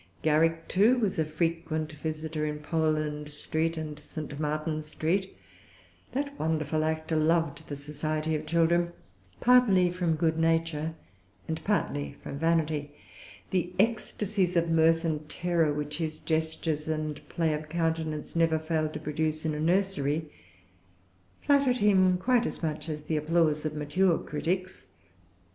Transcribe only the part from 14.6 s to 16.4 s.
mirth and terror, which his